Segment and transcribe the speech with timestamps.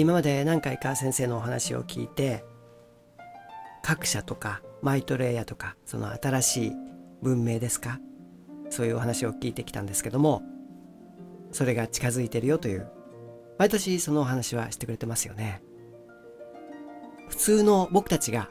[0.00, 2.44] 今まで何回か先生のお話を聞いて
[3.82, 6.72] 各社とかマイトレイヤとかその新しい
[7.22, 7.98] 文明ですか？
[8.70, 10.42] そういうお話を聞いてきたんですけども
[11.52, 12.88] それが近づいてるよという
[13.58, 15.62] 毎年そのお話はしてくれてますよね。
[17.28, 18.48] 普通の僕たちが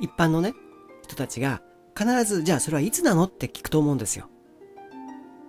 [0.00, 0.54] 一般のね
[1.02, 1.62] 人たちが
[1.96, 4.28] 必ずじゃあそれはいつなのって聞くと思うんですよ。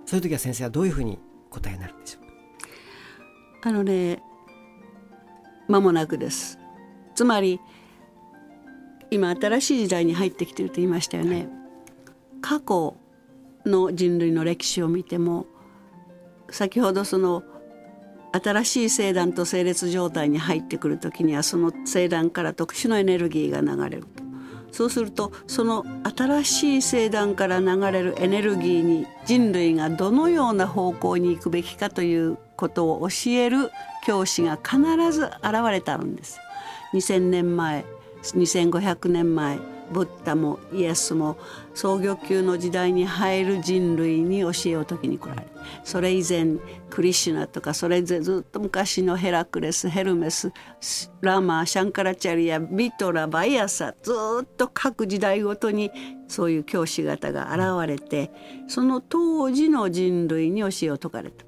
[0.06, 3.62] そういう時は先生はどういうふうに答えになるんでしょう？
[3.62, 4.22] かあのね
[5.68, 6.60] 間もなくです。
[7.16, 7.60] つまり
[9.12, 11.48] 今新しい時代に入ってきてると言いましたよね。
[12.42, 12.96] 過去
[13.66, 15.48] の人類の歴史を見ても
[16.50, 17.44] 先ほどその
[18.32, 24.08] 新しい星団と整列状態に入ってくる時にはその星団から特殊なエネルギーが流れる
[24.76, 33.72] そうするとその新しい星団から流れるエネルギーに人類がどのような方向に行くべきかということを教える
[34.06, 34.78] 教師が必
[35.14, 36.42] ず現れたんです。
[36.94, 37.86] 2,000年前
[38.22, 39.60] 2,500年前
[39.92, 41.38] ブッダもイエスも
[41.74, 45.48] 創業級の時代に入る人類に教えを時に来られ
[45.84, 46.58] それ以前
[46.90, 50.52] クリシュナとかそれずっと昔のヘラクレスヘルメス
[51.22, 54.14] ラマーシャンカラチャリアビトラバイアサず
[54.44, 55.92] っと各時代ごとに
[56.28, 58.32] そういう教師方が現れて
[58.68, 61.46] その当時の人類に教えを説かれた。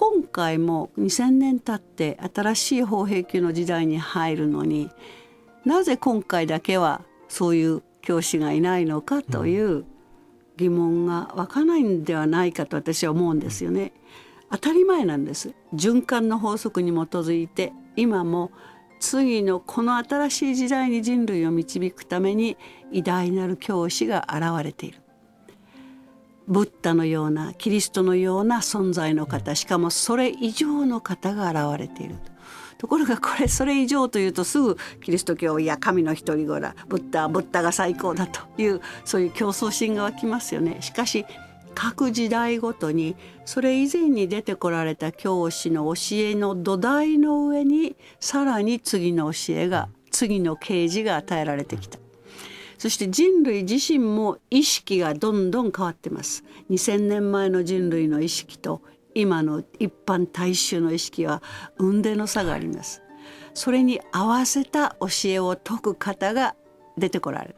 [0.00, 4.88] 今回も2,000年経って新しい法兵器の時代に入るのに
[5.70, 9.84] なぜ今回だけはそういう教師がいないのかという
[10.56, 13.92] 疑問が湧かないんではないかと私は思うんですよね。
[14.50, 15.54] 当たり前なんです。
[15.72, 18.50] 循環の法則に基づいて今も
[18.98, 22.56] 次のこの新しい時代に人類を導くために
[22.90, 24.98] 偉大なる教師が現れている。
[26.48, 32.16] ブッダのようなキリストのような存在の方しかもそれ以上の方が現れている
[32.80, 40.78] ところがこれそれ以上というとすぐキリスト教いや神の一人子らブッダはブッダが最高だというそういう競争心が湧きますよね。
[40.80, 41.26] しかし
[41.74, 51.98] 各時代ごとにそれ以前に出てこられた教師の教えの土台の上にさらに次の教えが次の啓示が与えられてきた。
[52.78, 58.80] そして人類自身も意識がどんどん変わってます2000年前の人類の意識と
[59.20, 61.42] 今の一般大衆の意識は
[61.76, 63.02] 雲泥の差があります。
[63.52, 66.54] それに合わせた教えを説く方が
[66.96, 67.56] 出てこられる、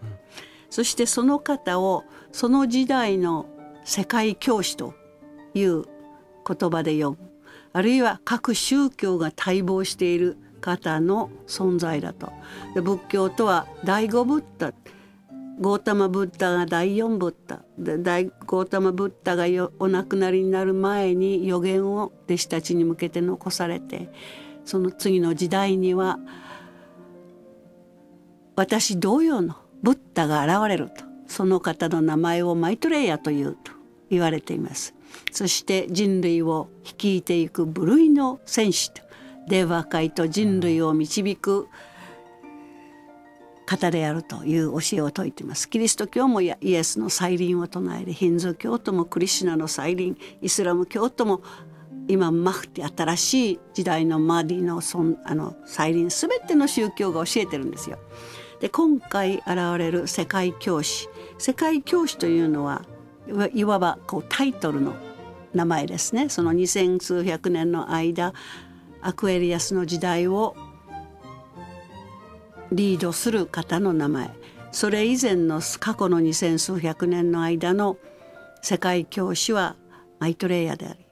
[0.71, 3.47] そしてその方をその時代の
[3.85, 4.95] 世界教師と
[5.55, 5.85] いう
[6.47, 7.19] 言葉で呼ぶ。
[7.75, 12.33] あるいは各宗教が待望している方の存在だと。
[12.75, 14.73] で仏教とは第五ブッダ
[15.63, 17.63] ゴータマ・ブッダが第四ブッダ。
[17.79, 19.45] 大ゴータマ・ブッダが
[19.79, 24.11] お亡くなりになる前に予言を弟子たちに向けて残されて
[24.65, 26.19] その次の時代には
[28.57, 29.55] 私同様の
[29.85, 31.05] ブッダが現れると。
[31.29, 33.71] その方の名前をマイトレイヤというと
[34.11, 34.95] 言われています。
[35.31, 39.01] そして人類を率いていく部類の戦士と。
[39.49, 41.69] デーバ界と人類を導く
[43.67, 51.43] 方であるという教えを説いていますキリスト教もイエスの再臨を唱えるヒンズー教徒もクリシュナの再臨イスラム教徒も
[52.09, 57.99] 今マフティ新しい時代のマディのそんあの再臨全ての宗教が教えてるんですよ。
[58.61, 62.85] で今回現れる世界教師世界教師というのは
[63.53, 64.95] いわばこうタイトルの
[65.53, 68.33] 名前ですねその二千数百年の間
[69.01, 70.57] アクエリアスの時代を
[72.73, 74.31] リードする方の名前。
[74.73, 77.99] それ以前の過去の二千数百年の間の
[78.63, 79.77] 世界教師は
[80.19, 81.05] マイトレイヤであり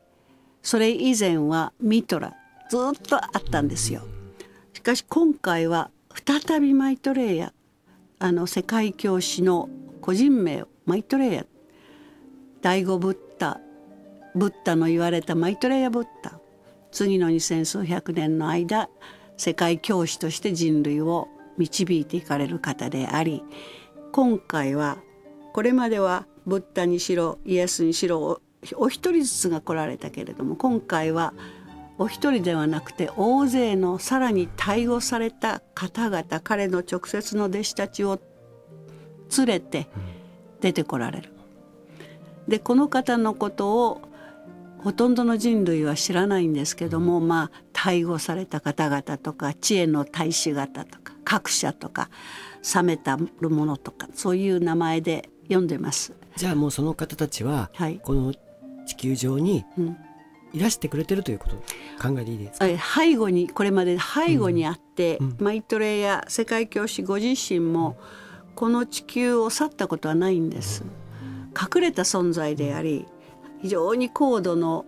[0.63, 2.33] それ以前はミトラ
[2.71, 4.03] ずっとあったんですよ。
[4.73, 5.91] しかし今回は
[6.25, 7.53] 再びマイトレイヤ
[8.19, 9.69] あの世界教師の
[10.01, 11.47] 個人名をマイトレイヤ。
[12.63, 13.61] 第五ブッダ
[14.35, 16.39] ブッダの言われたマイトレイヤブッダ。
[16.93, 18.89] 次の二千数百年の間
[19.37, 21.29] 世界教師として人類を
[21.61, 23.45] 導いていかれる方であり
[24.13, 24.99] 今回は
[25.53, 28.41] これまではブッダにしろイエスにしろ
[28.77, 31.35] お一人ずつが来られたけれども今回は
[31.99, 38.19] お一人ではなくて大勢のさらに対応された方々彼の直接の弟子たちを
[39.37, 39.87] 連れて
[40.61, 41.31] 出てこられる。
[42.49, 44.01] でこの方のことを
[44.79, 52.11] ほとんどの人類は知らないんですけどもまあ対応された方々とか知恵の大使方とか各社とか
[52.75, 56.13] 冷めたるものとかそういう名前で読んでます。
[56.35, 58.01] じゃあもうその方たちは、はい。
[58.03, 58.35] この
[58.85, 59.97] 地球上にうん。
[60.53, 61.55] いらしてくれてるということ
[62.03, 65.37] 考えていいですか、え背後にこれまで背後にあって、うん。
[65.39, 67.97] マイトレイや世界教師ご自身も
[68.57, 70.83] この地球を去ったことはないんです。
[71.55, 73.07] 隠れた存在であり
[73.63, 74.85] 非常に高度の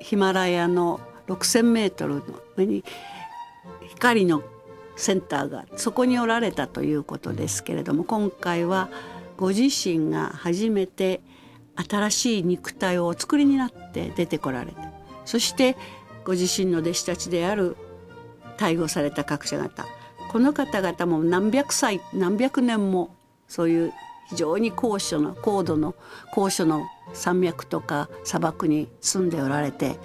[0.00, 2.22] ヒマラヤの6,000メートルの
[2.56, 2.82] 上に
[3.90, 4.42] 光の
[4.96, 8.88] センターがそこにおられたということですけれども今回は
[9.36, 11.20] ご自身が初めて
[11.76, 14.76] 新しい肉体をお作りになって出てこられて
[15.24, 15.76] そして
[16.24, 17.76] ご自身の弟子たちである
[18.58, 19.86] 逮捕された各社方。
[20.30, 23.14] この方々も何百歳何百年も
[23.48, 23.92] そういう
[24.30, 25.94] 非常に高所の高度の
[26.32, 29.98] 高所の山脈とか砂漠に住んでおられて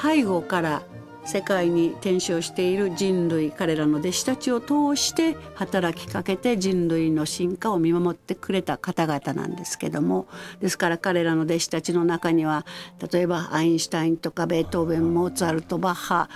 [0.00, 0.82] 背後から
[1.26, 10.26] 世界に転生している人類彼らの弟子たちを通して働きかけて人類の進化を見守ってくれた方々なんですけども
[10.60, 12.66] ですから彼らの弟子たちの中には
[13.10, 16.28] 例えばアインシュタインとかベートーベンモーツァルトバッハ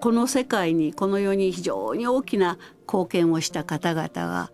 [0.00, 4.50] この世界にこの世に非常に大きな貢献をした方々が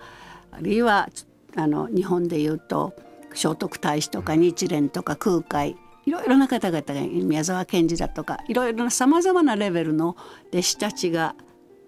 [0.50, 1.08] あるいは
[1.56, 2.94] あの日本でいうと
[3.32, 10.16] 聖徳太子とか日蓮とか空海いろいろな方々が宮沢賢治だとかいろいろなさまざまなレベルの
[10.52, 11.34] 弟子たちが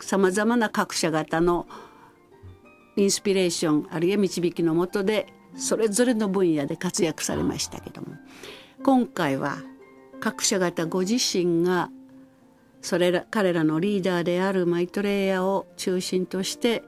[0.00, 1.66] さまざまな各社型の
[2.96, 8.08] インスピレーションあるいは導きのもとでそれぞれの分野で活躍されましたけども。
[8.82, 9.58] 今回は
[10.20, 11.90] 各社型ご自身が
[12.80, 16.82] それら彼らのリーダーであるマイトレイヤーを中心として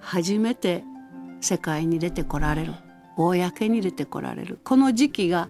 [0.00, 0.82] 初めて
[1.40, 2.74] 世界に出てこられる
[3.16, 4.58] 公に出てこられる。
[4.64, 5.48] この時期が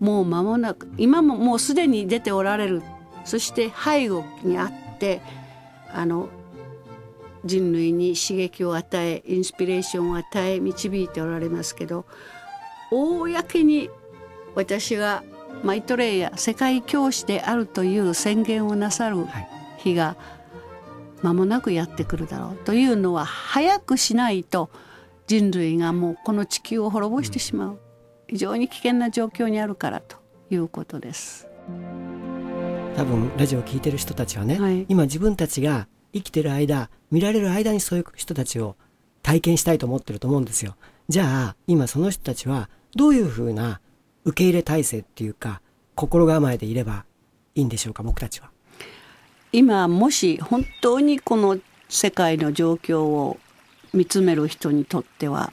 [0.00, 2.82] もう間もなく今ももうすでに出ておられる。
[3.24, 5.20] そして背後にあって
[5.92, 6.30] あの
[7.44, 12.06] 人類に刺激を与えインスピレーションを与え導いておられますけど
[12.90, 13.90] 公に
[14.54, 15.22] 私が
[15.62, 19.48] マイトレイヤー世界教師であるという宣言をなさるはい。
[19.80, 20.16] 日が
[21.22, 24.70] 間もなくやってくるだろうというのは早くしないと
[25.26, 27.80] 人類がもうこの地球を滅ぼしてしまう、
[28.30, 30.16] 非常に危険な状況にあるからと
[30.50, 31.48] いうことです。
[32.96, 34.86] 多分ラジオを聞いてる人たちはね、はい。
[34.88, 38.76] 今自分たちが生きてる間見られる間にそういう人たちを
[39.22, 40.76] 体験したいと思ってると思うんですよ。
[41.08, 43.80] じゃあ今その人たちはどういうふうな
[44.24, 45.60] 受け入れ体制っていうか
[45.96, 47.04] 心構えでいれば
[47.56, 48.50] いいんでしょうか僕たちは。
[49.50, 51.58] 今もし本当にこの
[51.88, 53.40] 世界の状況を
[53.92, 55.52] 見つめる人にとっては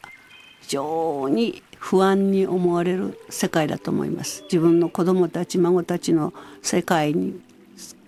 [0.61, 7.39] 非常に不安に思われる世界だと思います自分の子供たち孫たちの世界に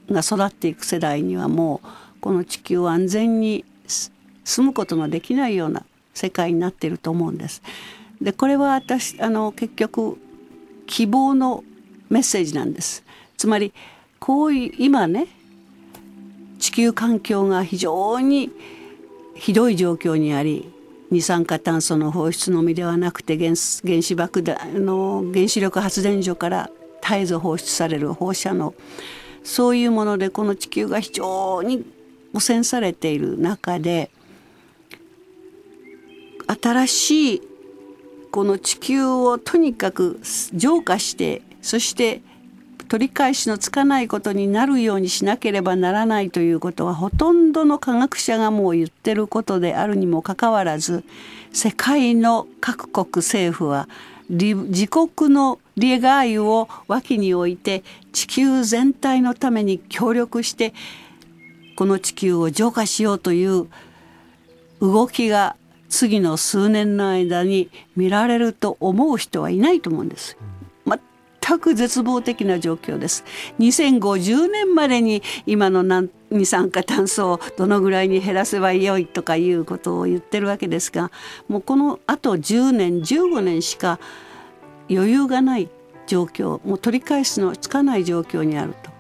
[0.10, 1.88] が育っていく世代にはもう
[2.20, 3.64] この地球を安全に
[4.44, 7.62] 住むことのできないような世界になっていると思うんです。
[8.22, 10.18] でこれは私あの結局
[10.86, 11.64] 希望の
[12.10, 13.04] メッセージなんです。
[13.38, 13.72] つまり
[14.20, 15.28] こういう今ね
[16.60, 18.52] 地球環境が非常に
[19.36, 20.70] ひどい状況にあり
[21.12, 26.70] 二酸化炭素の放出のみではなくて原子原子爆弾の原子力発電所から
[27.02, 28.74] 絶えず放出される放射能。
[29.44, 31.86] そういうものでこの地球が非常に
[32.34, 34.12] 汚染されている中で
[36.62, 37.42] 新しい
[38.32, 40.20] この地球をとにかく
[40.54, 42.22] 浄化してそして
[42.90, 51.04] 取り返しのつかないことになるようにしなければならないということはほとんどの科学者がもう言ってることであるにもかかわらず
[51.54, 53.88] 世界の各国政府は
[54.30, 60.74] 自国の利害を脇に置いて地球全体のために協力して
[61.76, 63.68] この地球を浄化しようという
[64.82, 65.56] 動きが
[65.90, 70.38] 次の数年の間に見られると思う人はいないと思うんです。
[71.42, 73.24] 全く絶望的な状況です。
[73.60, 75.84] 2050年までに今の
[76.30, 81.12] 二酸化炭素をどのぐらいに減らせばよいとかいうことを言ってるわけですが
[81.48, 84.00] もうこのあと10年15年しか
[84.90, 85.70] 余裕がない
[86.08, 88.92] 状況もう取り返すのつかない状況にあると。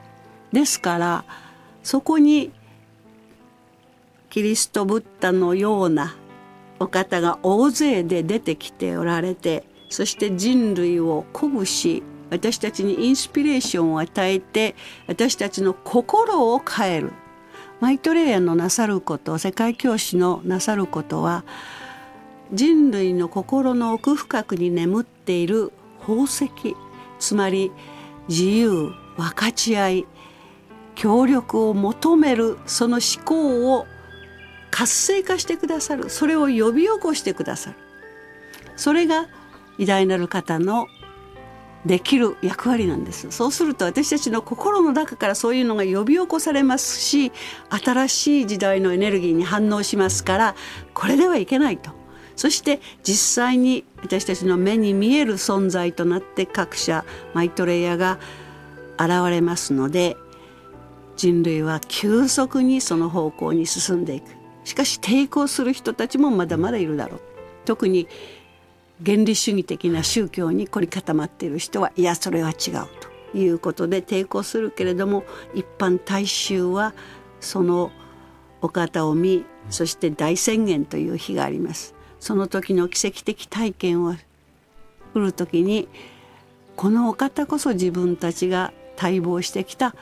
[0.51, 1.25] ですから
[1.83, 2.51] そこに
[4.29, 6.15] キリストブッダのような
[6.79, 14.75] お方が大勢で出てきておられてそして人類を鼓舞し私たちにインスピレーションを与えて
[15.07, 17.11] 私たちの心を変える。
[17.79, 21.45] マイトレイヤーのなさること世界教師のなさることは
[22.51, 25.71] 人類の心の奥深くに眠っている
[26.01, 26.49] 宝石。
[27.19, 27.71] つまり
[28.27, 30.05] 自由分かち合い
[30.95, 33.85] 協力を求めるその思考を
[34.71, 36.09] 活性化してくださる。
[36.09, 37.75] それを呼び起こしてくださる。
[38.75, 39.27] それが
[39.77, 40.87] 偉大なる方の
[41.85, 43.31] できる役割なんです。
[43.31, 47.31] そうすると私たちの心の中からそういうのが呼び起こされますし
[47.69, 50.55] 新しい時代のエネルギーに反応しますから
[50.93, 51.91] これではいけないと。
[52.35, 58.17] そして実際に私たちの目に見える存在となって各社マイトレイヤーが
[58.97, 60.15] 現れますので
[61.17, 64.39] 人類は急速にその方向に進んでいく。
[64.63, 67.21] しかし抵抗する人たちもまだまだいるだろう。
[67.65, 68.07] 特に
[69.05, 72.87] 原理主義的な宗教に凝り固まっている人はいやそれは違う
[73.31, 76.93] ということで抵抗するけれども一般大衆は
[77.39, 77.91] その
[78.61, 81.93] お方を見そして大宣言という日があります。
[82.19, 85.87] その時の奇跡的体験を来る時に
[86.75, 89.95] このお方こそ自分たちが待望してきた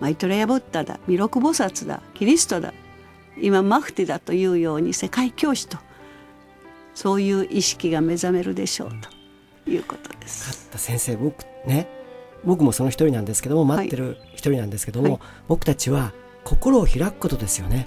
[0.00, 2.72] マイトレヤ・ブッダだ弥勒菩薩だキリストだ
[3.38, 5.78] 今マフティだというように世界教師と
[6.96, 8.90] そういう意識が目覚めるでしょう
[9.64, 10.66] ということです。
[10.76, 11.88] 先生僕ね
[12.42, 17.84] 僕もその一人なんですけども待ってる一人なんですけども、はい、僕たちは心を開くことですよね。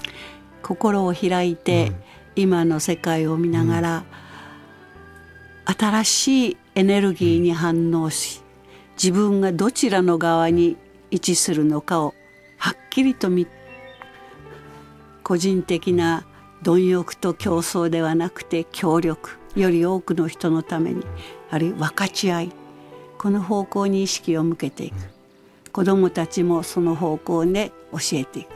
[0.62, 1.96] 心を開いて、うん、
[2.36, 3.98] 今の世界を見ながら、
[5.68, 8.44] うん、新しいエネルギーに反応し、
[8.94, 10.78] 自分がどちらの側に
[11.10, 12.14] 位置するのかを
[12.58, 13.48] はっきりと見
[15.24, 16.28] 個人的な
[16.64, 21.04] 貪欲と競争ではなくて協力より多くの人のために
[21.50, 22.52] あるいは分かち合い
[23.18, 24.96] この方向に意識を向けていく。
[25.72, 28.50] 子どもたちもその方向で教えていく。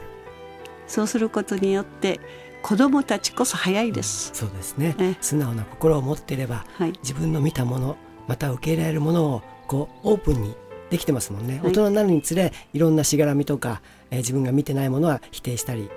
[0.86, 2.20] そうすることによって
[2.62, 7.96] 子どもたちこそ早いです、そうですね、ね、素直な心を持っていれば、はい、自分の見たもの
[8.26, 10.54] また受け入れられるものをこうオープンに
[10.90, 15.90] できてますもんね、はい、大人になるにつれいろんなしがらみとか、えー、自分が見てないものは否定したり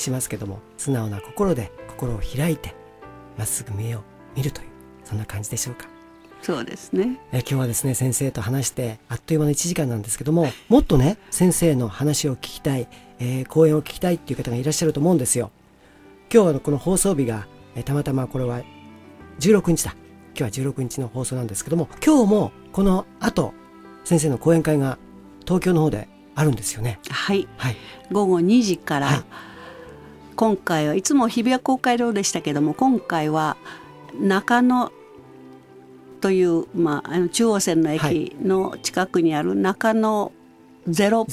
[0.00, 2.74] しますけども素直な心で心を開いて
[3.36, 4.02] まっすぐ目を
[4.36, 4.68] 見るという
[5.04, 5.86] そんな感じでしょうか。
[6.42, 12.88] そうですねえ今日はですね先生と話してあっという間の1時間なんですけどももっとね先生の話を聞きたい、
[13.18, 15.50] えー、講演を聞きたいっていう方がいらっしゃると思うんですよ。
[16.32, 18.62] 今日はこの放送日が、えー、たまたまこれは
[19.40, 19.94] 16日だ
[20.34, 23.52] 今日は16日の放送なんですけども今日もこの後
[24.04, 24.96] 先生の講演会が
[25.44, 27.00] 東京の方であるんですよね。
[27.10, 27.76] はい、はい、
[28.10, 29.49] 午後2時から、はい
[30.40, 33.58] 今回はいつも日比谷公会堂でしたけども今回は
[34.18, 34.90] 中野
[36.22, 40.32] という、まあ、あの中央線の駅の近くにある中野
[40.88, 41.26] ゼロ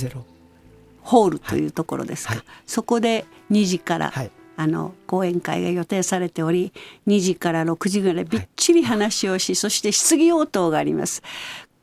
[0.99, 2.37] ホールというところですか、はい。
[2.39, 6.73] はい、そこで2時から、はい、あの講演会が予定されており
[7.07, 8.25] 2時から6時ぐらい。
[8.25, 11.23] びっちり話をし、そして質疑応答があります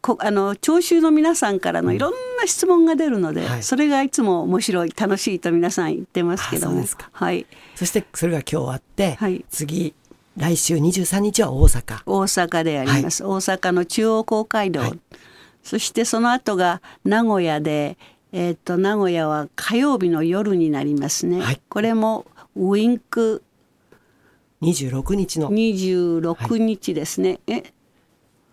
[0.04, 6.84] こあの聴衆の皆さんからのいろんな質問が出るので、うんそれがいつも面白い楽しいと皆さん言ってますけども。
[7.12, 9.94] はい、そしてそれが今日終わって、はい、次
[10.36, 12.02] 来週23日は大阪。
[12.04, 15.00] 大阪であります、はい、大阪の中央公会堂、はい、
[15.62, 17.96] そしてその後が名古屋で
[18.32, 23.42] えっ、ー、と名古屋は火曜日の夜になりますね、はい、これもウインク。
[24.60, 25.50] 26日の。
[25.50, 27.62] 26日ですね、え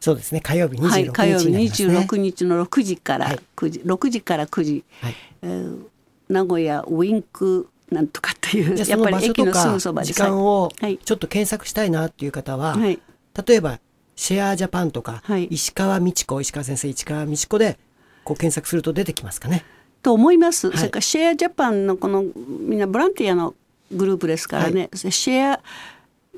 [0.01, 0.41] そうですね。
[0.41, 5.15] 火曜日26日、ね、はい、火曜日26日の6時から9時、はい、6時から9時、はい。
[5.43, 5.85] えー、
[6.27, 12.99] 名古屋ウィンクなんとかというやっぱり駅のすぐそば時間をちょっと検索したいなっていう方は、はい、
[13.45, 13.79] 例えば
[14.15, 17.77] シェアジャパンとか、はい、石川美智子石川先生石川美智子で
[18.23, 19.63] こう検索すると出てきますかね。
[20.01, 20.69] と思います。
[20.69, 20.77] はい。
[20.77, 23.53] それからシェアジャパンのこのみんなボランティアの
[23.91, 25.59] グループですからね、シェア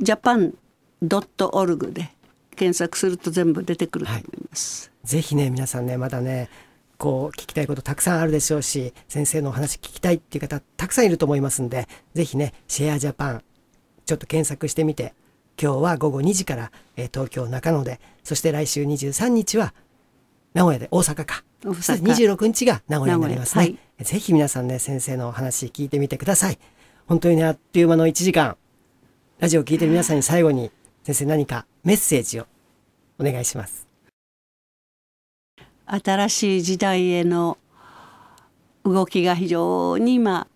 [0.01, 0.53] ジャパン
[1.01, 2.09] .org で
[2.55, 4.91] 検索すると全部出てくると思います。
[5.03, 6.49] ぜひね皆さんねまだね
[6.97, 13.43] こう聞きたいことたくさんあるでしょうし先生のお話聞きたいっていう方たくさんいると思いますんでぜひねシェアジャパン
[14.05, 15.13] ちょっと検索してみて
[15.61, 19.73] 今日は午後2時から、えー東京中野でそして来週23日は
[20.53, 21.43] 名古屋で大阪か。
[21.63, 21.73] 大阪。
[21.75, 26.59] そして26日が名古屋になりますね、名古ぜひ皆さんね先生のお話聞いてみてください。
[27.07, 28.55] 本当にねあっという間の1時間。
[29.39, 30.71] ラジオを聞いてる皆さんに最後に
[31.03, 32.47] 先生何かメッセージを
[33.19, 33.87] お願いします。
[35.85, 37.57] 新しい時代への
[38.85, 40.47] 動きが非常に今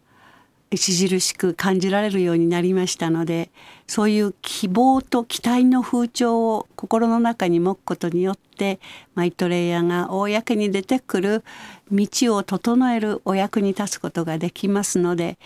[0.74, 3.50] 著しく感じられるようになりましたので
[3.88, 8.80] そういう希望と期待の風潮を心の中に持つことによって
[9.16, 11.44] マイトレイヤーが公に出てくる
[11.92, 15.38] 道を整えるお役に立つことができますので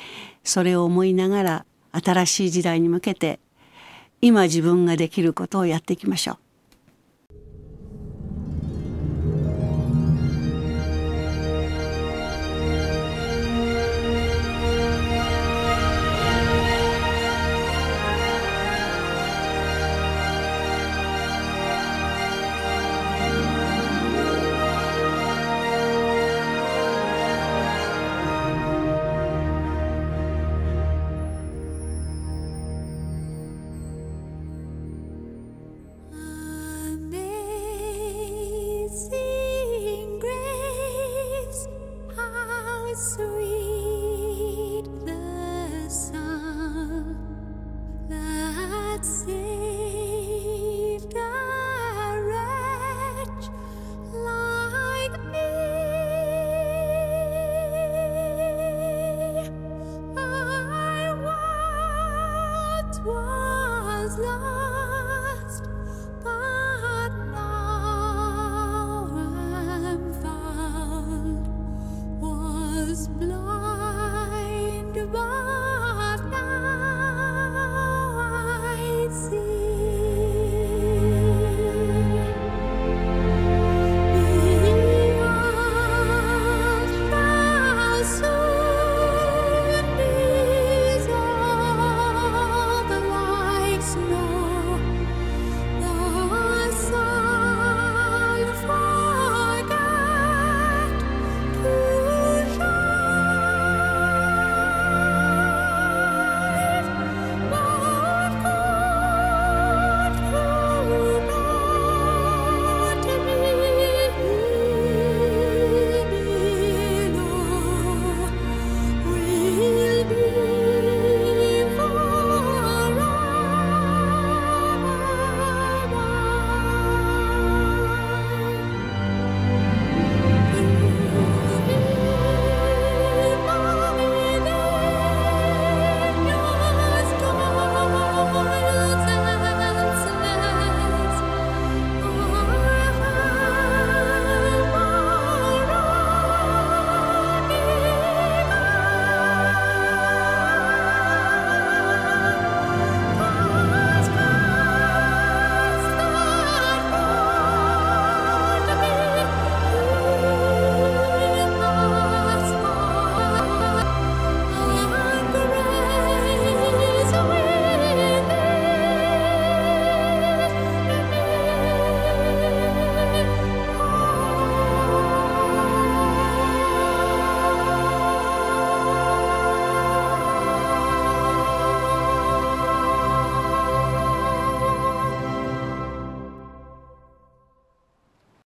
[0.43, 3.39] それを思いながら新しい時代に向けて
[4.21, 6.51] 今自分ができることをやっていきましょう。